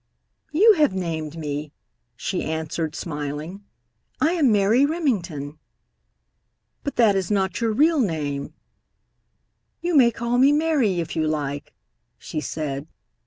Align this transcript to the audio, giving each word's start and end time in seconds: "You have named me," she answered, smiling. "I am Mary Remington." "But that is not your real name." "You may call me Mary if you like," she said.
"You 0.51 0.73
have 0.77 0.95
named 0.95 1.37
me," 1.37 1.73
she 2.15 2.43
answered, 2.43 2.95
smiling. 2.95 3.63
"I 4.19 4.31
am 4.31 4.51
Mary 4.51 4.83
Remington." 4.83 5.59
"But 6.83 6.95
that 6.95 7.15
is 7.15 7.29
not 7.29 7.61
your 7.61 7.71
real 7.71 7.99
name." 7.99 8.55
"You 9.79 9.95
may 9.95 10.09
call 10.09 10.39
me 10.39 10.53
Mary 10.53 10.99
if 10.99 11.15
you 11.15 11.27
like," 11.27 11.75
she 12.17 12.41
said. 12.41 12.87